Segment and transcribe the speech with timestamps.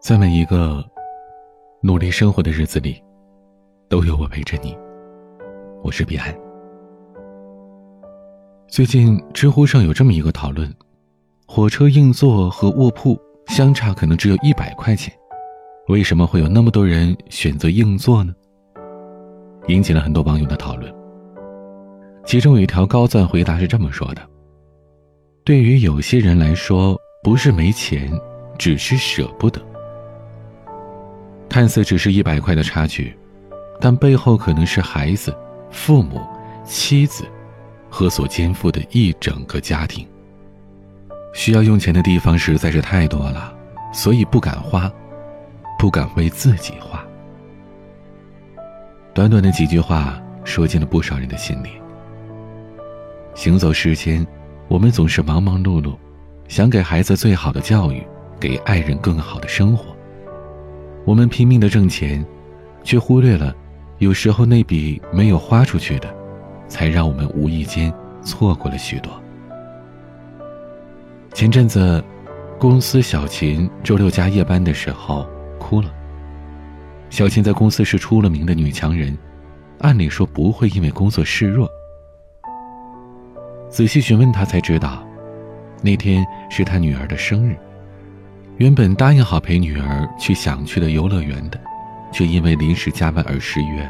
[0.00, 0.84] 在每一个
[1.82, 3.02] 努力生活的日子里，
[3.88, 4.76] 都有我陪着你。
[5.82, 6.32] 我是彼岸。
[8.68, 10.72] 最近知乎上有这么一个讨论：
[11.48, 15.12] 火车硬座和卧铺相差可能只有一百块钱，
[15.88, 18.32] 为什么会有那么多人选择硬座呢？
[19.66, 20.94] 引起了很多网友的讨论。
[22.24, 24.22] 其中有一条高赞回答是这么说的
[25.44, 28.08] ：“对于有些人来说，不是没钱，
[28.56, 29.60] 只是舍不得。
[31.48, 33.16] 看似只是一百块的差距，
[33.80, 35.34] 但背后可能是孩子、
[35.70, 36.20] 父母、
[36.64, 37.24] 妻子
[37.88, 40.06] 和所肩负的一整个家庭。
[41.34, 43.54] 需要用钱的地方实在是太多了，
[43.92, 44.90] 所以不敢花，
[45.78, 47.04] 不敢为自己花。”
[49.14, 51.70] 短短的几句话，说进了不少人的心里。
[53.34, 54.26] 行走世间，
[54.68, 55.96] 我们总是忙忙碌碌，
[56.48, 58.04] 想给孩子最好的教育，
[58.38, 59.96] 给爱人更好的生活。
[61.08, 62.22] 我们拼命的挣钱，
[62.84, 63.56] 却忽略了，
[63.96, 66.14] 有时候那笔没有花出去的，
[66.68, 67.90] 才让我们无意间
[68.22, 69.10] 错过了许多。
[71.32, 72.04] 前阵子，
[72.58, 75.26] 公司小琴周六加夜班的时候
[75.58, 75.90] 哭了。
[77.08, 79.16] 小琴在公司是出了名的女强人，
[79.78, 81.66] 按理说不会因为工作示弱。
[83.70, 85.02] 仔细询问他才知道，
[85.80, 87.56] 那天是他女儿的生日，
[88.58, 91.60] 原本答应好陪女儿去想去的游乐园的，
[92.10, 93.88] 却因为临时加班而失约。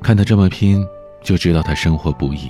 [0.00, 0.86] 看他这么拼，
[1.20, 2.48] 就知道他生活不易。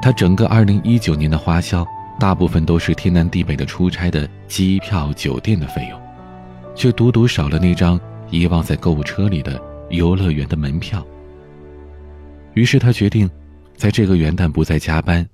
[0.00, 1.86] 他整个2019年的花销，
[2.18, 6.00] 大部分都是天南地北的出差的机票、酒店的费用，
[6.74, 11.06] 却独独少了那张遗忘在购物车里的游乐园的门票。
[12.54, 13.30] 于是他决定。
[13.76, 15.28] 在这个元旦不再加班，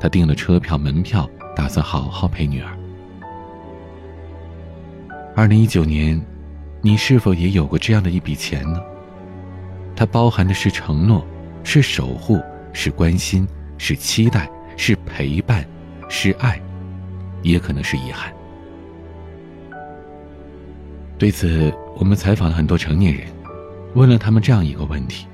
[0.00, 2.76] 他订了车票、门票，打算好好陪女儿。
[5.36, 6.20] 二零一九年，
[6.80, 8.80] 你是否也有过这样的一笔钱呢？
[9.96, 11.26] 它包含的是承诺，
[11.64, 12.40] 是守护，
[12.72, 13.46] 是关心，
[13.76, 15.66] 是期待，是陪伴，
[16.08, 16.60] 是爱，
[17.42, 18.32] 也可能是遗憾。
[21.18, 23.26] 对此，我们采访了很多成年人，
[23.94, 25.26] 问了他们这样一个问题：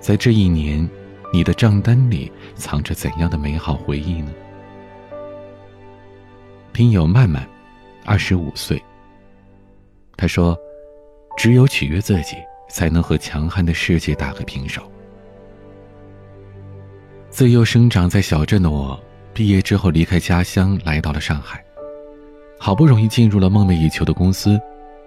[0.00, 0.88] 在这一年。
[1.32, 4.30] 你的账单里藏着怎样的美好回忆呢？
[6.72, 7.44] 听友曼曼，
[8.04, 8.80] 二十五岁。
[10.16, 10.56] 他说
[11.36, 12.36] ：“只有取悦自己，
[12.68, 14.82] 才能和强悍的世界打个平手。”
[17.30, 18.98] 自幼生长在小镇的我，
[19.32, 21.64] 毕业之后离开家乡，来到了上海。
[22.58, 24.60] 好不容易进入了梦寐以求的公司，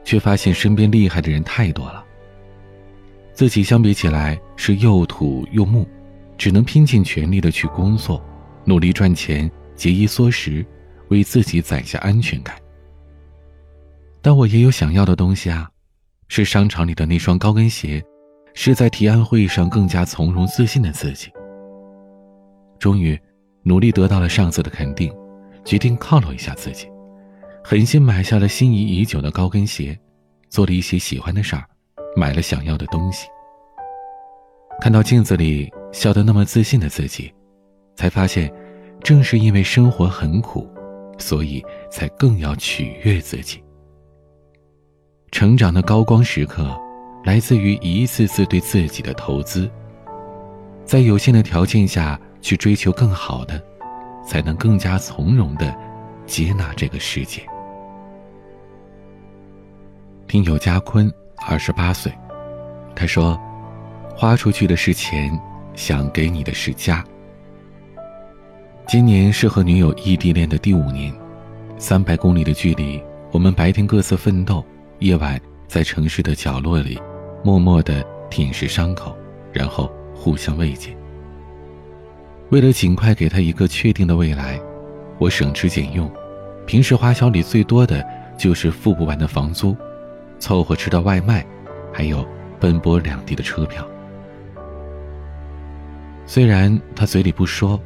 [0.03, 2.03] 却发现身边厉害的人太多了。
[3.34, 5.88] 自己相比起来是又土又木。
[6.38, 8.24] 只能拼尽全力的去工作，
[8.63, 10.63] 努力赚钱，节衣缩食，
[11.07, 12.56] 为自己攒下安全感。
[14.28, 15.70] 但我也有想要的东西啊，
[16.28, 18.04] 是商场里的那双高跟鞋，
[18.54, 21.32] 是在提案会议上更加从容自信的自己。
[22.78, 23.18] 终于，
[23.64, 25.10] 努力得到了上司的肯定，
[25.64, 26.90] 决定犒劳一下自己，
[27.64, 29.98] 狠心买下了心仪已久的高跟鞋，
[30.50, 31.64] 做了一些喜欢的事儿，
[32.14, 33.28] 买了想要的东西。
[34.82, 35.72] 看到镜子里。
[35.94, 37.34] 笑得那么自信的自己，
[37.96, 38.54] 才发现，
[39.02, 40.70] 正是因为生活很苦，
[41.18, 43.64] 所以才更要取悦自己。
[45.38, 46.75] 成长的高光时刻，
[47.24, 49.70] 来自于一次次对自己的投资。
[50.84, 53.64] 在有限的条件下去追求更好的，
[54.25, 55.72] 才能更加从容的
[56.25, 57.44] 接纳这个世界。
[60.28, 61.08] 听友家坤，
[61.48, 62.12] 二十八岁，
[62.96, 63.40] 他说
[64.18, 65.40] ：“花出去的是钱。”
[65.78, 67.06] 想给你的是家。
[68.88, 71.14] 今年是和女友异地恋的第五年，
[71.78, 73.00] 三百公里的距离，
[73.31, 74.66] 我们白天各自奋斗，
[75.00, 77.00] 夜晚在城市的角落里，
[77.44, 79.16] 默默的舔舐伤口，
[79.53, 80.96] 然后互相慰藉。
[82.50, 84.59] 为了尽快给他一个确定的未来，
[85.19, 86.09] 我省吃俭用，
[86.66, 88.04] 平时花销里最多的
[88.38, 89.77] 就是付不完的房租，
[90.39, 91.45] 凑合吃的外卖，
[91.94, 92.25] 还有
[92.60, 93.88] 奔波两地的车票。
[96.25, 97.80] 虽然他嘴里不说，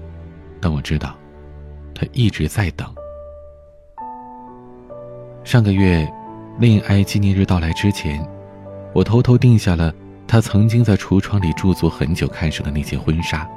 [0.61, 1.13] 但我知道，
[1.93, 2.87] 他一直在等。
[5.43, 6.07] 上个月，
[6.59, 8.25] 恋爱纪念日到来之前，
[8.93, 9.93] 我偷偷定下了
[10.27, 13.47] 他曾经在橱窗里驻足很久看上的那件婚纱。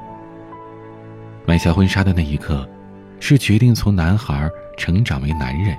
[1.46, 2.67] 买下婚纱的那一刻，
[3.20, 4.49] 是决定从男孩
[4.79, 5.76] 成长为男人，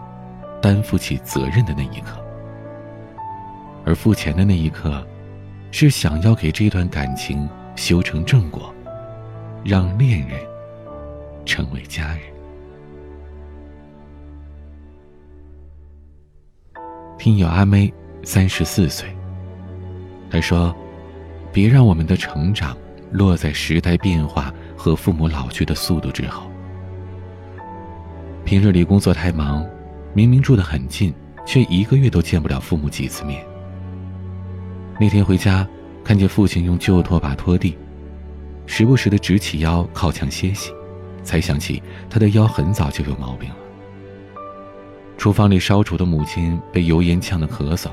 [0.62, 2.19] 担负起责任的那一刻；
[3.85, 5.06] 而付钱的那一刻，
[5.71, 8.71] 是想要给这段感情修成正果。
[9.63, 10.39] 让恋人
[11.44, 12.34] 成为家人。
[17.25, 17.92] 听友阿妹，
[18.22, 19.10] 三十四岁。
[20.30, 20.72] 他说
[21.51, 22.77] ：“别让我们的成长
[23.10, 26.51] 落在时代变化和父母老去的速度之后。
[28.44, 29.66] 平日里工作太忙，
[30.13, 31.12] 明明住得很近，
[31.48, 33.44] 却一个月都见不了父母几次面。
[35.00, 35.68] 那天回家，
[36.04, 37.75] 看见父亲用旧拖把拖地，
[38.68, 40.72] 时不时的直起腰靠墙歇息，
[41.24, 43.56] 才想起他的腰很早就有毛病了。
[45.17, 47.89] 厨房里烧煮的母亲被油烟呛得咳嗽。”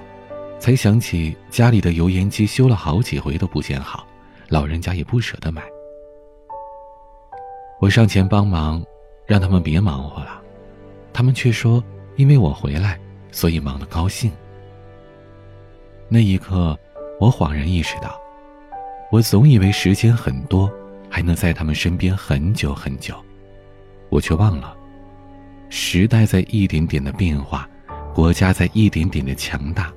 [0.58, 4.06] 才想起家里的油烟机修了好几回都不见好，
[4.48, 5.60] 老人家也不舍得买。
[7.80, 8.80] 我上前帮忙，
[9.26, 10.40] 让他们别忙活了，
[11.12, 11.82] 他们却说
[12.14, 12.96] 因为我回来，
[13.32, 14.30] 所以忙得高兴。
[16.08, 16.78] 那一刻，
[17.18, 18.16] 我恍然意识到，
[19.10, 20.70] 我总以为时间很多，
[21.10, 23.16] 还能在他们身边很久很久，
[24.10, 24.76] 我却忘了，
[25.74, 27.66] 时代在一点点的变化，
[28.14, 29.90] 国家在一点点的强大。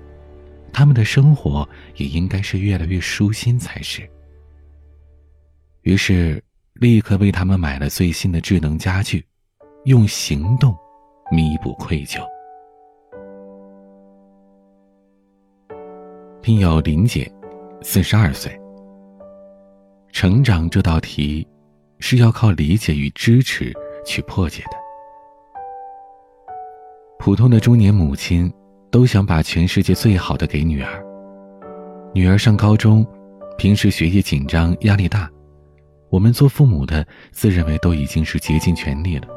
[0.71, 1.67] 他们的生活
[1.97, 4.09] 也应该是越来越舒心才是。
[5.81, 6.41] 于是，
[6.75, 9.25] 立刻为他们买了最新的智能家具，
[9.83, 10.73] 用行动
[11.29, 12.25] 弥补愧疚。
[16.41, 17.29] 听友林姐，
[17.81, 18.57] 四十二岁。
[20.13, 21.45] 成长这道题，
[21.99, 23.73] 是要靠理解与支持
[24.05, 24.84] 去破解的。
[27.19, 28.51] 普通的中年母亲。
[28.95, 31.03] 都想把全世界最好的给女儿。
[32.13, 33.05] 女儿上高中，
[33.57, 35.29] 平时学业紧张，压力大。
[36.09, 39.27] 我们做父母的自认为都已经是竭尽全力了，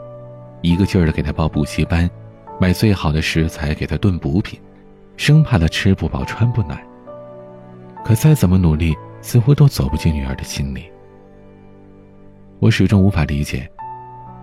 [0.63, 2.09] 一个劲儿的给她报补习班，
[2.61, 4.61] 买最好的食材给她炖补品，
[5.17, 6.81] 生怕她吃不饱穿不暖。
[8.05, 10.85] 可再怎么努力，似乎都走不进女儿的心里。
[12.61, 13.69] 我始终无法理解，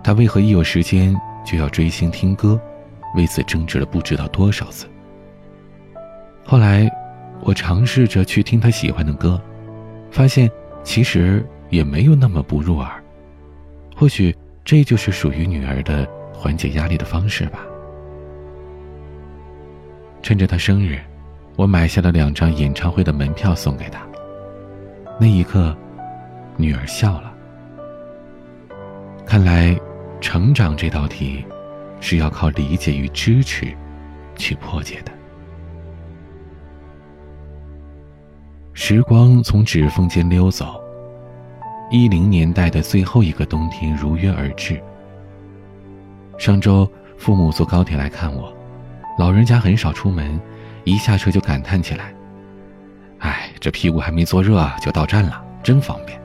[0.04, 2.60] 她为何一有时间就要追星听歌，
[3.16, 4.86] 为此争执了不知道多少次。
[6.44, 6.88] 后来，
[7.40, 9.40] 我尝试着去听他喜欢的歌，
[10.10, 10.48] 发现
[10.84, 13.02] 其实也没有那么不入耳。
[13.96, 14.32] 或许
[14.64, 17.60] 这就是属于女儿的缓解压力的方式吧。
[20.22, 20.98] 趁着她生日，
[21.56, 24.06] 我买下了两张演唱会的门票送给她。
[25.18, 25.74] 那一刻，
[26.56, 27.32] 女儿笑了。
[29.24, 29.78] 看来，
[30.20, 31.44] 成长这道题，
[32.08, 33.76] 是要靠理解与支持
[34.36, 35.10] 去破解的。
[38.74, 40.80] 时光从指缝间溜走，
[41.90, 44.80] 一零年代的最后一个冬天如约而至。
[46.38, 46.88] 上周
[47.18, 48.54] 父母坐高铁来看我，
[49.18, 50.40] 老人家很少出门，
[50.84, 52.14] 一下车就感叹起来
[53.18, 56.20] ：“哎，这屁股还没坐热就到站了，真方便，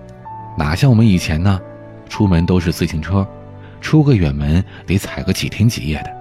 [0.56, 1.60] 哪像我们以前呢？
[2.08, 3.28] 出门都是自行车，
[3.82, 6.12] 出个远门得踩个几天几夜的。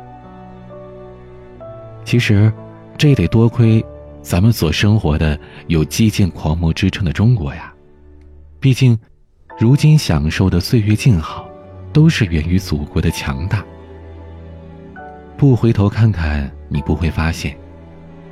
[2.04, 2.52] 其实，
[2.98, 3.84] 这得多亏。”
[4.22, 7.72] 咱们所生活的有基建狂魔之称的中国呀，
[8.60, 8.98] 毕竟，
[9.58, 11.48] 如今享受的岁月静好，
[11.90, 13.64] 都是源于祖国的强大。
[15.38, 17.56] 不回头看看，你不会发现，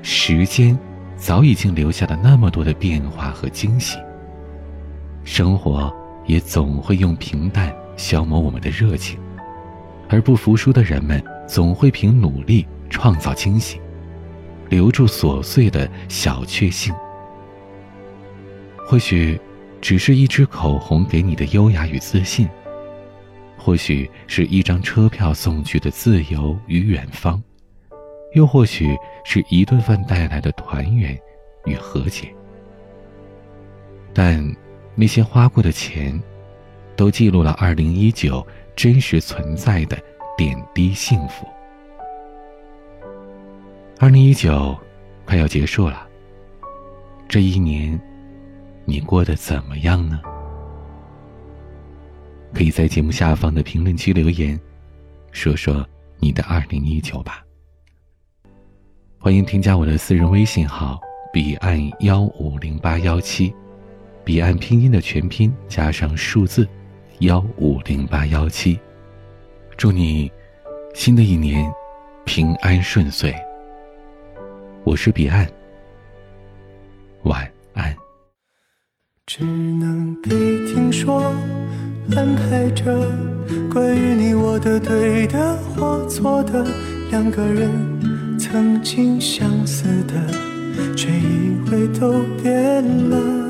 [0.03, 0.79] 时间
[1.17, 3.97] 早已经留下了那么多的变化和惊喜。
[5.25, 5.91] 生活
[6.27, 9.21] 也总会用平淡消磨我们的热情，
[10.09, 13.79] 而不服输的人们总会凭努力创造惊喜。
[14.71, 16.95] 留住琐碎的小确幸，
[18.87, 19.41] 或许
[19.81, 22.47] 只是一支口红给你的优雅与自信，
[23.57, 27.43] 或许是一张车票送去的自由与远方，
[28.35, 28.95] 又或许
[29.25, 31.19] 是一顿饭带来的团圆
[31.65, 32.29] 与和解。
[34.13, 34.55] 但
[34.95, 36.23] 那些花过的钱，
[36.99, 39.97] 都记录了二零一九真实存在的
[40.37, 41.47] 点滴幸福。
[44.01, 44.77] 二零一九，
[45.25, 46.09] 快要结束了。
[47.29, 47.99] 这一年，
[48.85, 50.21] 你过得怎么样呢？
[52.53, 54.59] 可以在节目下方的评论区留言，
[55.31, 55.87] 说说
[56.19, 57.45] 你的二零一九吧。
[59.21, 61.01] 欢迎添加我的私人微信号：
[61.33, 63.55] 彼岸幺五零八幺七，
[64.25, 66.69] 彼岸拼音的全拼加上数字
[67.21, 68.79] 幺五零八幺七。
[69.77, 70.31] 祝你
[70.95, 71.69] 新的一年
[72.25, 73.35] 平安顺遂。
[74.85, 75.47] 我是彼岸，
[77.25, 77.95] 晚安。
[79.27, 80.31] 只能被
[80.67, 81.35] 听说，
[82.15, 82.85] 安排着
[83.73, 86.65] 关于你我的对的或错的，
[87.11, 93.48] 两个人曾经相似的，却以为都变了。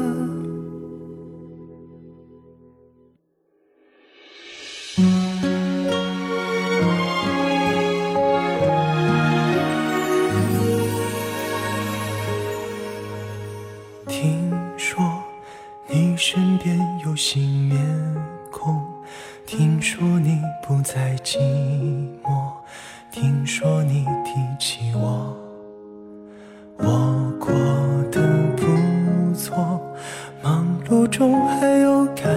[23.20, 25.36] 听说你提起我，
[26.76, 27.50] 我过
[28.12, 28.20] 得
[28.56, 29.80] 不错，
[30.40, 32.32] 忙碌中还有感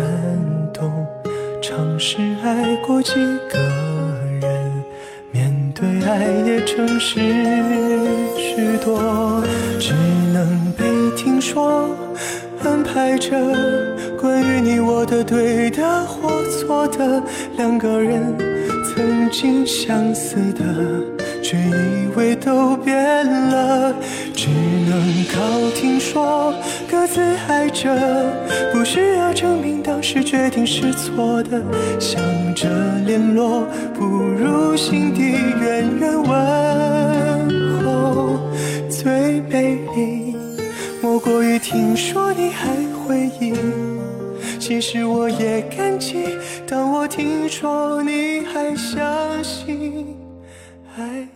[0.73, 1.05] 动，
[1.61, 3.13] 尝试爱过几
[3.47, 3.59] 个
[4.41, 4.83] 人，
[5.31, 7.19] 面对爱也诚实
[8.35, 9.43] 许多，
[9.79, 9.93] 只
[10.33, 10.83] 能被
[11.15, 11.95] 听说，
[12.63, 13.29] 安排着
[14.19, 17.21] 关于你我的对的或错的
[17.55, 18.50] 两个人。
[19.01, 20.63] 曾经相似的，
[21.41, 23.91] 却以为都变了，
[24.36, 26.53] 只能靠听说，
[26.88, 27.89] 各自爱着，
[28.72, 31.60] 不需要证明当时决定是错的，
[32.00, 32.22] 想
[32.53, 32.70] 着
[33.03, 33.65] 联络，
[33.96, 38.39] 不如心底远远问候。
[38.88, 40.36] 最美丽，
[41.01, 42.67] 莫过于听说你还
[43.08, 43.90] 回忆。
[44.71, 46.23] 其实我也感激，
[46.65, 50.15] 当我听说你还相信
[50.95, 51.27] 爱。